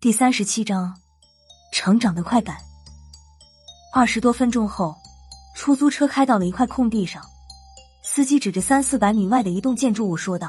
[0.00, 0.94] 第三十七章，
[1.72, 2.56] 成长的快感。
[3.92, 4.94] 二十多分钟后，
[5.56, 7.20] 出租车开到了一块空地上，
[8.04, 10.48] 司机指着三四百米外的一栋建筑物说道：“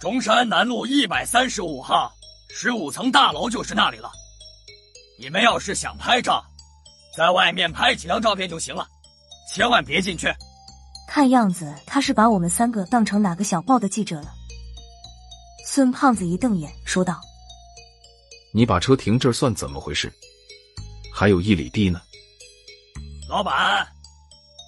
[0.00, 2.10] 中山南路一百三十五号
[2.48, 4.10] 十五层大楼就是那里了。
[5.20, 6.42] 你们要是想拍照，
[7.14, 8.88] 在外面拍几张照片就行了，
[9.52, 10.34] 千万别进去。”
[11.06, 14.32] 看样子他是把我们三个当成哪个小报的记者了。
[15.66, 17.20] 孙胖子一瞪眼说道。
[18.56, 20.10] 你把车停这儿算怎么回事？
[21.12, 22.00] 还有一里地呢。
[23.28, 23.86] 老板，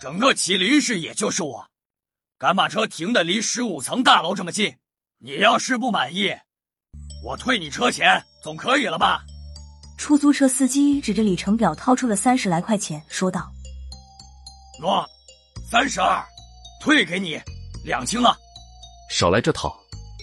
[0.02, 1.66] 整个麒麟市也就是我，
[2.36, 4.76] 敢把车停的离十五层大楼这么近。
[5.20, 6.30] 你要是不满意，
[7.24, 9.22] 我退你车钱总可以了吧？
[9.96, 13.50] 出租车司机指着里程表掏出了三十来块钱，说道
[14.82, 15.02] ：“喏，
[15.70, 16.22] 三十二，
[16.82, 17.40] 退给你，
[17.86, 18.36] 两清了。
[19.08, 19.74] 少来这套，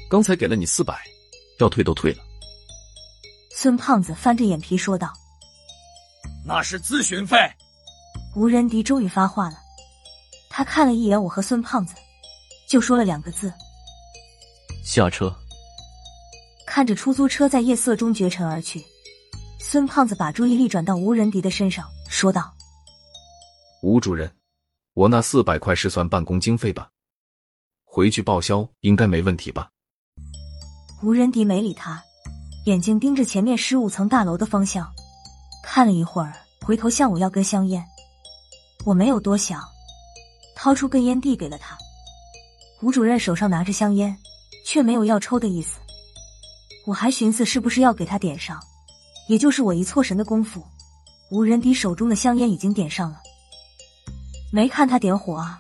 [0.08, 1.04] 刚才给了你四百，
[1.58, 2.24] 要退都退了。”
[3.66, 5.12] 孙胖子翻着眼皮说道
[6.46, 7.36] ：“那是咨询费。”
[8.38, 9.58] 吴仁迪终于发话了，
[10.52, 11.96] 他看了一眼我和孙胖子，
[12.70, 13.52] 就说了两个字
[14.86, 15.36] ：“下车。”
[16.68, 18.86] 看着出租车在夜色中绝尘而去，
[19.60, 22.54] 孙胖子把注意力转到吴仁迪的身上，说道
[23.82, 24.32] ：“吴主任，
[24.94, 26.92] 我那四百块是算办公经费吧？
[27.84, 29.72] 回去报销应该没问题吧？”
[31.02, 32.04] 吴仁迪没理他。
[32.66, 34.92] 眼睛盯着前面十五层大楼的方向，
[35.64, 37.86] 看了一会儿，回头向我要根香烟。
[38.84, 39.62] 我没有多想，
[40.56, 41.78] 掏出根烟递给了他。
[42.82, 44.18] 吴主任手上拿着香烟，
[44.66, 45.78] 却没有要抽的意思。
[46.88, 48.60] 我还寻思是不是要给他点上，
[49.28, 50.64] 也就是我一错神的功夫，
[51.30, 53.22] 吴仁迪手中的香烟已经点上了。
[54.52, 55.60] 没看他点火啊，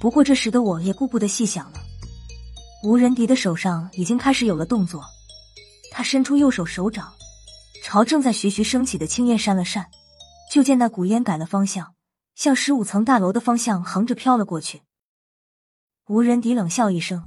[0.00, 1.78] 不过这时的我也顾不得细想了。
[2.82, 5.04] 吴仁迪的手上已经开始有了动作。
[5.96, 7.12] 他伸出右手手掌，
[7.84, 9.86] 朝正在徐徐升起的青烟扇了扇，
[10.50, 11.94] 就见那股烟改了方向，
[12.34, 14.82] 向十五层大楼的方向横着飘了过去。
[16.08, 17.22] 吴仁迪冷笑一声，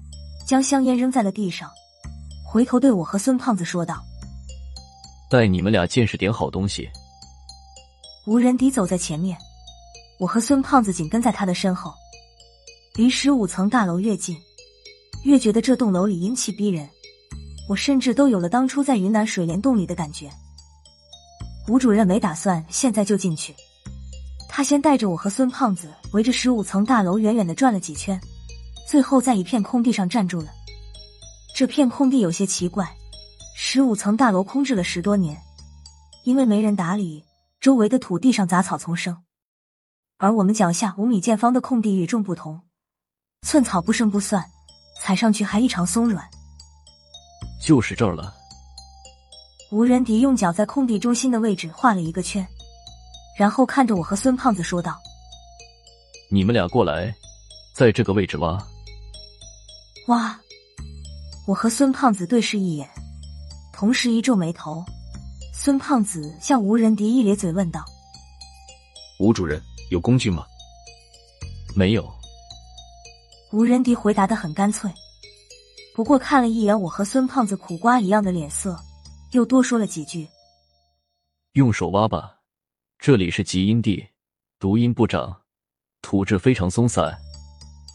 [0.46, 1.72] 将香烟扔在了地上，
[2.46, 4.04] 回头对我和孙胖子说道
[5.32, 6.90] ：“带你们俩见识点好东西。”
[8.28, 9.38] 吴仁迪走在前面，
[10.20, 11.94] 我和孙胖子紧跟在他的身后。
[12.96, 14.36] 离十五层大楼越近，
[15.24, 16.90] 越觉得这栋楼里阴气逼人。
[17.68, 20.30] 我甚至都有了当初在云南水帘洞里的感觉。
[21.68, 23.54] 吴主任没打算现在就进去，
[24.48, 28.20] 他先带着我和孙胖子围着十五层大楼远远的转了几圈，
[28.88, 30.48] 最后在一片空地上站住了。
[31.54, 32.90] 这片空地有些奇怪，
[33.56, 35.38] 十五层大楼空置了十多年，
[36.24, 37.26] 因为没人打理，
[37.60, 39.18] 周围的土地上杂草丛生，
[40.18, 42.62] 而我们脚下五米见方的空地与众不同，
[43.42, 44.46] 寸草不生不算，
[45.02, 46.30] 踩上去还异常松软。
[47.68, 48.34] 就是这儿了。
[49.72, 52.48] 吴仁迪用脚在空地中心的位置画了一个圈，
[53.38, 54.98] 然后看着我和孙胖子说道
[56.32, 57.14] ：“你们俩过来，
[57.76, 58.58] 在这个位置挖。”
[60.08, 60.40] 挖！
[61.46, 62.90] 我和孙胖子对视一眼，
[63.74, 64.82] 同时一皱眉头。
[65.54, 67.84] 孙胖子向吴仁迪一咧嘴问道
[69.20, 69.62] ：“吴主任
[69.92, 70.46] 有工具吗
[71.76, 72.10] ？”“没有。”
[73.52, 74.90] 吴仁迪回答的很干脆。
[75.98, 78.78] 不过看了一眼我和孙胖子苦瓜一样的脸色，
[79.32, 80.28] 又多说了几句
[81.54, 82.36] ：“用手挖吧，
[83.00, 84.06] 这里是极阴地，
[84.60, 85.36] 毒阴不长，
[86.04, 87.18] 土质非常松散，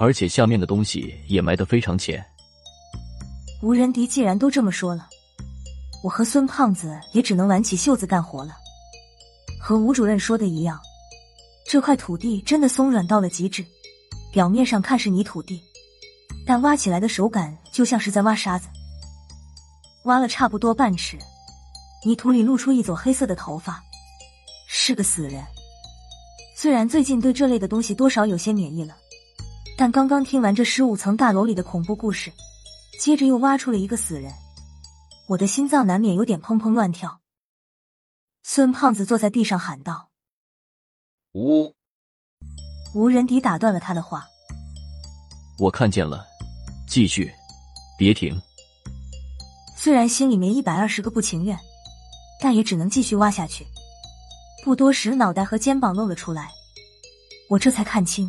[0.01, 2.21] 而且下面的东西也埋得非常浅。”
[3.63, 5.09] 吴仁迪既然都这么说了，
[6.03, 8.57] 我和孙胖子也只能挽起袖子干活了。
[9.61, 10.77] 和吴主任说的一样，
[11.71, 13.65] 这块土地真的松软到了极致，
[14.33, 15.63] 表面上看是泥土地。
[16.45, 18.69] 但挖起来的手感就像是在挖沙子。
[20.05, 21.17] 挖了差不多半尺，
[22.05, 23.83] 泥土里露出一撮黑色的头发，
[24.69, 25.45] 是个死人。
[26.57, 28.97] 虽然最近对这类的东西多少有些免疫了，
[29.77, 32.33] 但刚刚听完这十五层大楼里的恐怖故事，
[33.01, 34.33] 接着又挖出了一个死人，
[35.29, 37.21] 我的心脏难免有点砰砰乱跳。
[38.45, 40.11] 孙胖子坐在地上喊道
[41.35, 41.73] ：“无！”
[42.95, 44.27] 无人敌打断了他的话
[45.59, 46.27] ：“我看见了。”
[46.89, 47.33] 继续，
[48.03, 48.37] 别停。
[49.77, 51.57] 虽然心里面一百二十个不情愿，
[52.41, 53.65] 但也只能继续挖下去。
[54.65, 56.51] 不多时，脑袋和肩膀露了出来，
[57.49, 58.29] 我这才看清，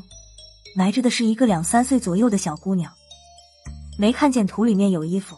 [0.76, 2.94] 埋着的是一个两三岁左右的小姑娘。
[3.98, 5.36] 没看见土里面有衣服，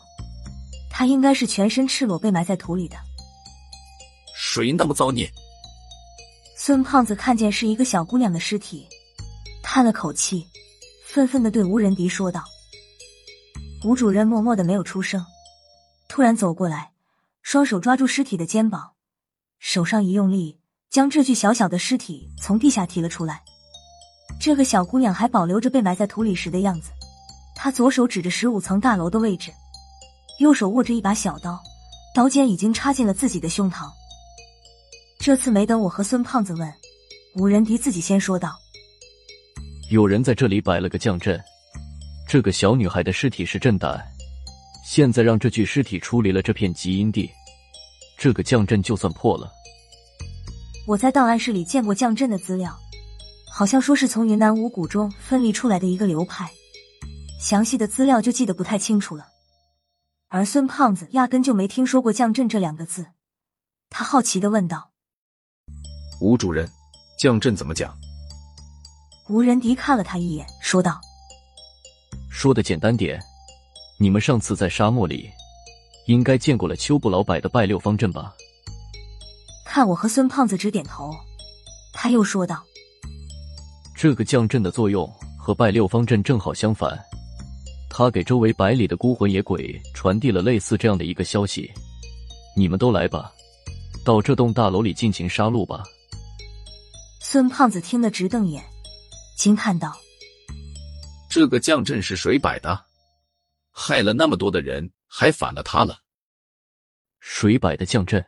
[0.90, 2.98] 她应该是全身赤裸被埋在土里的。
[4.36, 5.32] 谁那么造孽？
[6.58, 8.86] 孙胖子看见是一个小姑娘的尸体，
[9.64, 10.46] 叹了口气，
[11.06, 12.44] 愤愤的对吴仁迪说道。
[13.86, 15.24] 吴主任默默的没有出声，
[16.08, 16.90] 突然走过来，
[17.44, 18.94] 双手抓住尸体的肩膀，
[19.60, 20.58] 手上一用力，
[20.90, 23.44] 将这具小小的尸体从地下提了出来。
[24.42, 26.90] 这个小姑娘还保留着被埋在土里时的样子，
[27.56, 29.52] 她左手指着十五层大楼的位置，
[30.40, 31.62] 右手握着一把小刀，
[32.16, 33.88] 刀尖已经插进了自己的胸膛。
[35.20, 36.74] 这次没等我和孙胖子问，
[37.36, 38.56] 吴仁迪自己先说道
[39.94, 41.40] ：“有人在这里摆了个降阵，
[42.36, 44.06] 这个小女孩的尸体是震胆。”
[44.84, 47.32] 现在让这具尸体出离了这片极阴地，
[48.18, 49.50] 这个降阵就算破了。
[50.86, 52.78] 我在档案室里见过降阵的资料，
[53.50, 56.52] 好像说是从云南五谷中分离出来的一个流派，
[57.40, 59.28] 详细的资料就记得不太清楚了。
[60.28, 63.06] 而孙胖子压根就没听说过降阵这两个字，
[63.90, 64.92] 他好奇的问道
[66.20, 66.70] ：“吴主任，
[67.18, 67.98] 降阵怎么讲？”
[69.30, 71.00] 吴仁迪看了他一眼，说道
[72.36, 73.18] ：“说的简单点。”
[73.98, 75.30] 你们上次在沙漠里，
[76.06, 78.36] 应该见过了秋布老摆的拜六方阵吧？
[79.66, 81.16] 看我和孙胖子直点头，
[81.94, 82.62] 他又说道
[83.96, 85.10] ：“这个降阵的作用
[85.40, 87.00] 和拜六方阵正好相反，
[87.90, 91.72] 他给周围百里的孤魂野鬼传递了类似这样的一个消息：
[92.58, 93.32] 你们都来吧，
[94.04, 95.84] 到这栋大楼里尽情杀戮吧。”
[97.24, 98.62] 孙胖子听得直瞪眼，
[99.38, 99.94] 惊叹道
[101.36, 102.86] ：“这个降阵是谁摆的？”
[103.70, 105.98] 害了那么多的人，还反了他了。
[107.20, 108.26] 谁摆的降阵？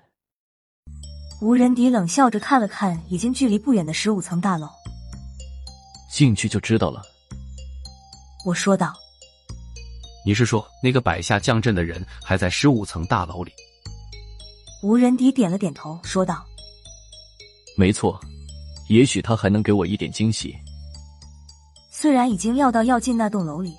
[1.40, 4.68] 吴仁迪冷笑着看了看已经距离不远的十五层大楼，
[6.12, 7.02] 进去就知道了。
[8.46, 8.94] 我说道
[10.28, 13.54] ：“你是说那个摆下降阵的人还在十五层大楼里？”
[14.84, 16.46] 吴仁迪点了点头，说道
[17.78, 18.20] ：“没错，
[18.90, 20.54] 也许他还能给我一点惊喜。”
[22.00, 23.76] 虽然已经料到要进那栋楼里。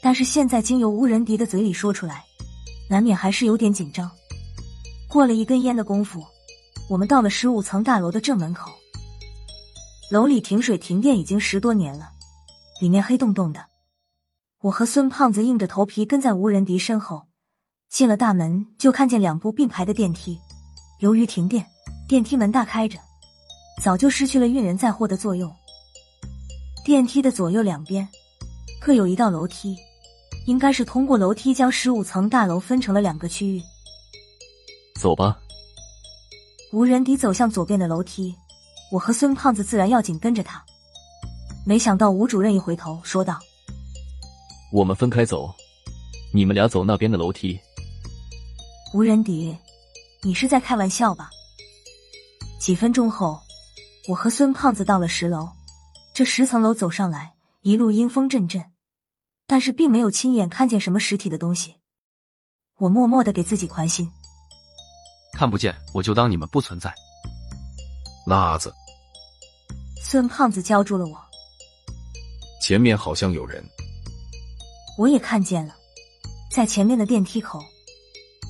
[0.00, 2.24] 但是现在经由吴仁迪的嘴里说出来，
[2.88, 4.08] 难免还是有点紧张。
[5.08, 6.24] 过了一根烟的功夫，
[6.88, 8.70] 我们到了十五层大楼的正门口。
[10.10, 12.10] 楼里停水停电已经十多年了，
[12.80, 13.64] 里面黑洞洞的。
[14.60, 17.28] 我和孙胖子硬着头皮跟在吴仁迪身后，
[17.88, 20.38] 进了大门就看见两部并排的电梯。
[21.00, 21.66] 由于停电，
[22.08, 22.98] 电梯门大开着，
[23.80, 25.52] 早就失去了运人载货的作用。
[26.84, 28.08] 电梯的左右两边
[28.80, 29.76] 各有一道楼梯。
[30.44, 33.62] 应该是通过楼梯将十五层大楼分成了两个区域。
[35.00, 35.38] 走吧。
[36.72, 38.34] 吴仁迪走向左边的楼梯，
[38.90, 40.60] 我和孙胖子自然要紧跟着他。
[41.64, 43.38] 没想到吴主任一回头说道
[44.72, 45.54] ：“我们分开走，
[46.34, 47.56] 你们俩走那边的楼梯。”
[48.92, 49.56] 吴仁迪，
[50.24, 51.30] 你是在开玩笑吧？
[52.58, 53.38] 几分钟后，
[54.08, 55.48] 我和孙胖子到了十楼。
[56.14, 58.64] 这十层楼走上来，一路阴风阵阵。
[59.46, 61.76] 但是并没有亲眼看见什么实体的东西，
[62.78, 64.10] 我默默的给自己宽心。
[65.34, 66.94] 看不见我就当你们不存在。
[68.26, 68.72] 辣子，
[70.02, 71.18] 孙胖子叫住了我。
[72.60, 73.62] 前面好像有人。
[74.98, 75.74] 我也看见了，
[76.50, 77.58] 在前面的电梯口，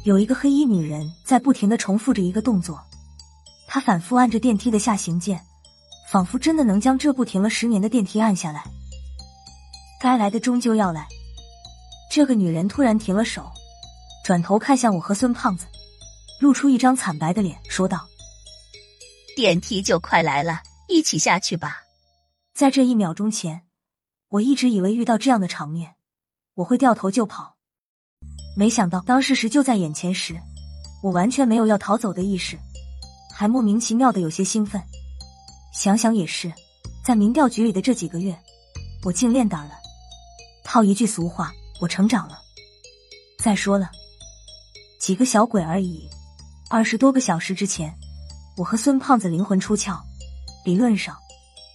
[0.04, 2.80] 有一个黑衣女人在不停的重复着一个动作，
[3.66, 5.40] 她反复按着电梯的下行键，
[6.12, 8.62] 仿佛真的能将这部停了十年的电梯按下来。
[9.98, 11.08] 该来的终究要来。
[12.10, 13.50] 这个女人突然停了手，
[14.22, 15.64] 转头看向我和孙胖子，
[16.38, 18.06] 露出一张惨白的脸，说道
[19.34, 21.80] ：“电梯就快来了，一起下去吧。”
[22.52, 23.62] 在这一秒钟前，
[24.28, 25.94] 我一直以为遇到这样的场面，
[26.56, 27.56] 我会掉头就跑。
[28.54, 30.38] 没想到当事实就在眼前时，
[31.02, 32.58] 我完全没有要逃走的意识，
[33.32, 34.78] 还莫名其妙的有些兴奋。
[35.72, 36.52] 想想也是，
[37.02, 38.38] 在民调局里的这几个月，
[39.04, 39.72] 我竟练胆了。
[40.62, 42.38] 套一句俗话，我成长了。
[43.38, 43.90] 再说了，
[45.00, 46.08] 几个小鬼而已。
[46.70, 47.92] 二十多个小时之前，
[48.56, 49.98] 我和孙胖子灵魂出窍，
[50.64, 51.16] 理论上，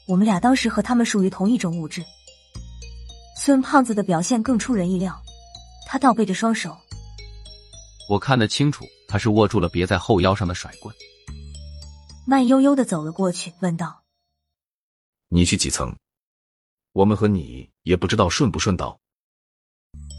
[0.08, 2.04] 我们俩当时和他们属于同一种物质。
[3.36, 5.20] 孙胖子的表现更出人意料，
[5.88, 6.77] 他倒背着双手，
[8.10, 10.96] 我看得清楚，他是握住了别在后腰上的甩棍，
[12.29, 14.03] 慢悠悠的走了过去，问道
[15.31, 15.96] ：“你去几层？”
[16.91, 19.00] 我们和你也不知道顺不顺道。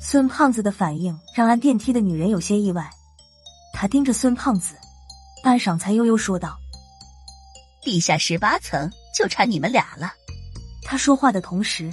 [0.00, 2.90] 孙胖子的反应让按电梯的女人有些意外，
[3.74, 4.74] 她盯着孙胖子，
[5.44, 6.56] 半晌才悠悠说道
[7.84, 10.10] ：“地下十八层就差你们俩了。”
[10.82, 11.92] 他说话的同时，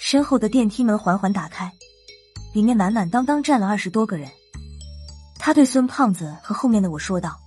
[0.00, 1.70] 身后的电梯门缓缓打开，
[2.54, 4.30] 里面满满当当站了二十多个人。
[5.38, 7.38] 他对孙胖子和后面的我说道：“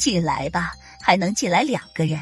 [0.00, 2.18] 进来吧，还能进来两个人。”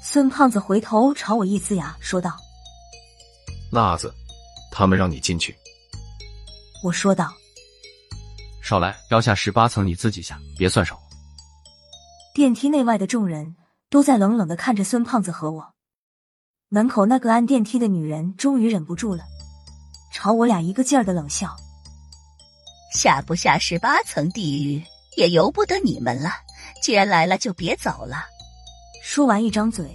[0.00, 2.36] 孙胖子回头朝我一呲牙，说道
[3.70, 4.14] ：“辣子，
[4.70, 5.56] 他们让你进去。”
[6.82, 7.32] 我说道
[8.62, 11.00] ：“少来，要下十八层你自己下，别算少。
[12.34, 13.56] 电梯内外的众人
[13.90, 15.74] 都在冷冷的看着孙胖子和我。
[16.68, 19.24] 门口那个按电梯的女人终于忍不住了，
[20.12, 21.54] 朝我俩一个劲儿的冷笑。
[22.94, 24.82] 下不下十八层地狱
[25.16, 26.30] 也由不得你们了。
[26.80, 28.24] 既然来了，就别走了。
[29.02, 29.94] 说完，一张嘴，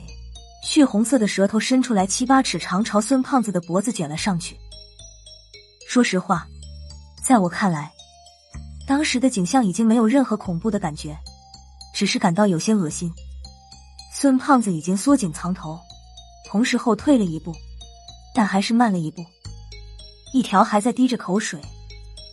[0.63, 4.57] 血红色的舌头伸出来七八尺长，朝孙胖子的脖子卷了上去。
[5.87, 6.45] 说实话，
[7.23, 7.91] 在我看来，
[8.87, 11.17] 当时的景象已经没有任何恐怖的感觉，
[11.95, 13.11] 只是感到有些恶心。
[14.13, 15.79] 孙胖子已经缩紧藏头。
[16.49, 17.53] 同时后退了一步，
[18.33, 19.21] 但还是慢了一步。
[20.33, 21.59] 一条还在滴着口水、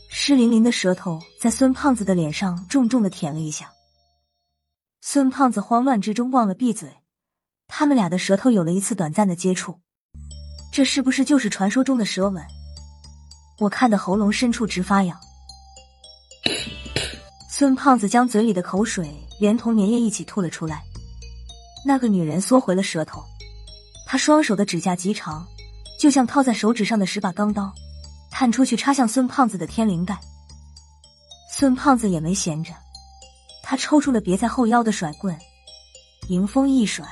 [0.08, 3.68] 湿淋淋的舌头在孙胖子的脸上重重的舔了一下。
[5.06, 6.90] 孙胖子慌乱之中忘了闭嘴，
[7.68, 9.78] 他们俩的舌头有了一次短暂的接触。
[10.72, 12.42] 这是不是就是传说中的舌吻？
[13.58, 15.20] 我看的喉咙深处直发痒。
[17.50, 20.82] 孙胖子将嘴里的口水连同粘液一起吐了出来。
[21.84, 23.22] 那个女人缩回了舌头。
[24.06, 25.46] 她双手的指甲极长，
[26.00, 27.70] 就像套在手指上的十把钢刀，
[28.30, 30.18] 探出去插向孙胖子的天灵盖。
[31.52, 32.72] 孙胖子也没闲着，
[33.74, 35.36] 他抽出了别在后腰的甩棍，
[36.28, 37.04] 迎风一甩，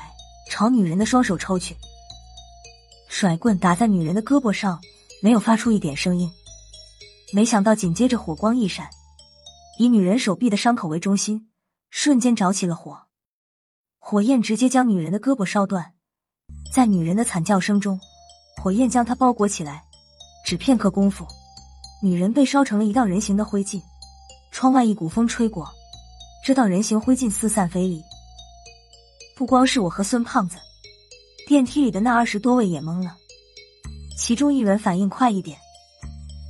[0.48, 1.76] 朝女人的双手抽去。
[3.08, 4.80] 甩棍打在女人的胳膊上，
[5.24, 6.30] 没有发出一点声音。
[7.32, 8.88] 没想到紧接着火光一闪，
[9.76, 11.48] 以女人手臂的伤口为中心，
[11.90, 12.96] 瞬间着起了火，
[13.98, 15.94] 火焰直接将女人的胳膊烧断。
[16.72, 17.98] 在女人的惨叫声中，
[18.62, 19.82] 火焰将她包裹起来。
[20.46, 21.26] 只片刻功夫，
[22.00, 23.82] 女人被烧成了一道人形的灰烬。
[24.52, 25.68] 窗外一股风吹过，
[26.44, 28.02] 直到人形灰烬四散飞离。
[29.36, 30.56] 不光是我和孙胖子，
[31.46, 33.16] 电梯里的那二十多位也懵了。
[34.18, 35.58] 其中一人反应快一点，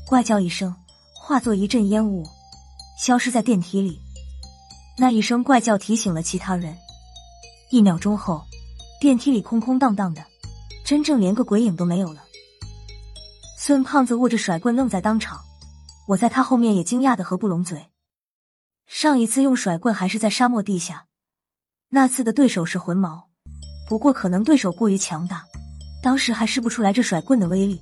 [0.09, 0.75] 怪叫一声，
[1.15, 2.25] 化作一阵烟雾，
[2.99, 4.01] 消失在电梯里。
[4.99, 6.77] 那一声怪叫提醒了其他人。
[7.71, 8.43] 一秒钟后。
[9.01, 10.25] 电梯里空空荡荡的，
[10.85, 12.23] 真正连个鬼影都没有了。
[13.59, 15.41] 孙胖子握着甩棍愣在当场，
[16.07, 17.85] 我在他后面也惊讶的合不拢嘴。
[18.87, 21.07] 上一次用甩棍还是在沙漠地下，
[21.89, 23.29] 那次的对手是魂毛，
[23.89, 25.45] 不过可能对手过于强大，
[26.03, 27.81] 当时还试不出来这甩棍的威力。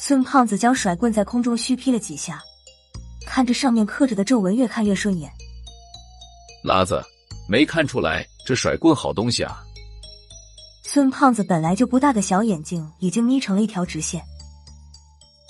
[0.00, 2.40] 孙胖子将甩棍在空中虚劈了几下，
[3.26, 5.30] 看着上面刻着的皱纹，越看越顺眼。
[6.64, 7.02] 拉子，
[7.48, 9.62] 没看出来这甩棍好东西啊！
[10.84, 14.22] 孙胖子本来就不大的小眼睛已经眯成了一条直线，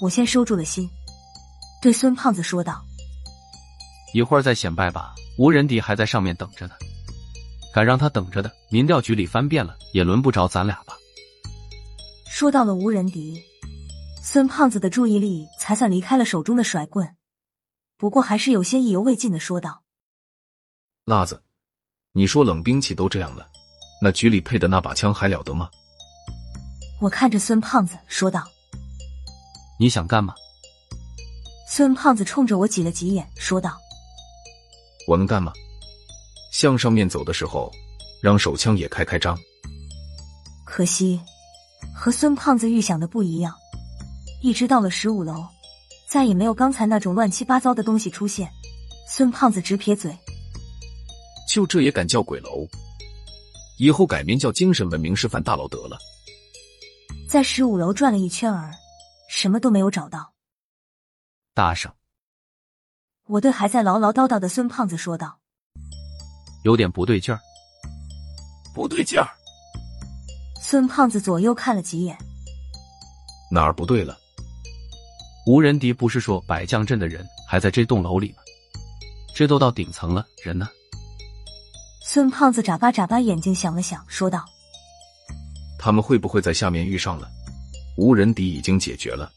[0.01, 0.89] 我先收住了心，
[1.81, 2.85] 对孙胖子说道
[4.13, 6.75] ：“一会儿再显摆吧，吴仁迪还在上面等着呢。
[7.73, 10.97] 敢让他等着的，民调局里翻遍了也轮不着咱俩吧。”
[12.29, 13.43] 说到了吴仁迪，
[14.23, 17.17] 孙胖子的注意力才算离开了手中的甩棍，
[17.97, 19.83] 不过还是有些意犹未尽的说道
[21.05, 21.43] ：“辣子，
[22.13, 23.49] 你说冷兵器都这样了。”
[24.01, 25.69] 那局里配的那把枪还了得吗？
[27.01, 28.45] 我看着孙胖子说道
[29.79, 30.35] ：“你想干嘛？”
[31.69, 33.77] 孙胖子冲着我挤了挤眼，说道
[35.09, 35.51] ：“我能干吗？
[36.53, 37.73] 向上面走的时候，
[38.21, 39.37] 让手枪也开开张。”
[40.67, 41.19] 可惜，
[41.95, 43.55] 和孙胖子预想的不一样。
[44.43, 45.45] 一直到了十五楼，
[46.07, 48.49] 再也没有刚才那种乱七八糟的东西出现。
[49.09, 50.15] 孙胖子直撇嘴
[51.49, 52.69] ：“就这也敢叫鬼楼？”
[53.81, 55.97] 以后改名叫精神文明示范大楼得了。
[57.29, 58.71] 在十五楼转了一圈儿，
[59.31, 60.35] 什么都没有找到。
[61.55, 61.91] 大圣，
[63.29, 65.39] 我对还在唠唠叨叨的孙胖子说道
[66.65, 67.39] ：“有点不对劲儿。”
[68.75, 69.29] 不对劲儿。
[70.63, 72.17] 孙胖子左右看了几眼，
[73.51, 74.17] 哪儿不对了？
[75.47, 78.39] 吴仁迪不是说百将镇的人还在这栋楼里吗？
[79.35, 80.69] 这都到顶层了，人呢？
[82.05, 84.45] 孙胖子眨巴眨巴眼睛，想了想，说道
[85.79, 87.29] ：“他们会不会在下面遇上了？
[87.99, 89.31] 无人敌已经解决了。”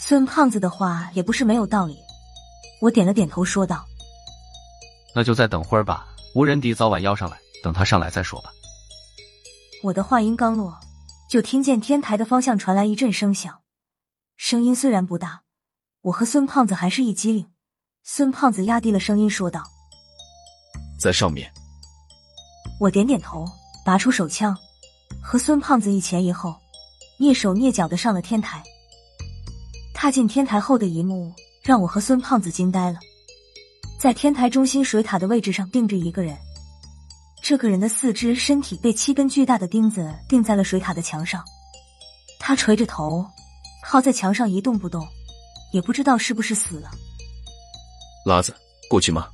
[0.00, 1.96] 孙胖子的话也不是没有道理，
[2.80, 3.84] 我点了点头，说道
[5.14, 8.50] ：“那就再等会儿吧，吴仁迪早晚要上来，等他上来再说吧。”
[9.84, 10.78] 我的话音刚落，
[11.28, 13.60] 就听见天台的方向传来一阵声响，
[14.36, 15.42] 声音虽然不大，
[16.02, 17.48] 我和孙胖子还是一激灵。
[18.04, 19.62] 孙胖子压低了声音说道。
[21.00, 21.52] 在上面，
[22.80, 23.44] 我点点头，
[23.84, 24.56] 拔出手枪，
[25.22, 26.56] 和孙胖子一前一后，
[27.20, 28.62] 蹑手蹑脚的上了天台。
[29.94, 32.98] 踏进天台后的一幕，让我和孙胖子惊呆了。
[33.98, 36.36] 在天台中心水塔的位置上，定着一个人。
[37.42, 41.44] 这个人的四肢、身体被七根巨大的钉子钉在了水塔的墙上。
[42.40, 43.24] 他垂着头，
[43.84, 45.06] 靠在墙上一动不动，
[45.72, 46.90] 也不知道是不是死了。
[48.26, 48.54] 拉子，
[48.88, 49.28] 过去吗？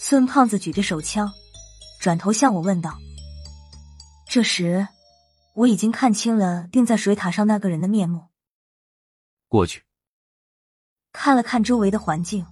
[0.00, 1.28] 孙胖子举着手枪，
[2.00, 2.96] 转头向我问道。
[4.28, 4.88] 这时，
[5.54, 8.26] 我已经看清了钉在水塔上那个人的面目。
[9.48, 9.85] 过去。
[11.18, 12.44] 看了看周围的环境，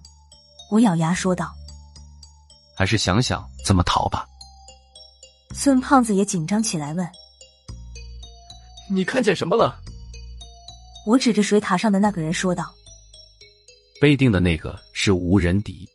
[0.71, 1.53] 我咬牙说道
[2.75, 4.27] ：“还是想想怎么逃吧。”
[5.53, 7.07] 孙胖子也紧张起来，问
[8.89, 9.79] ：“你看见什么了？”
[11.05, 12.73] 我指着水塔上的那个人说道
[14.01, 15.87] ：“被定的那个是无人敌。”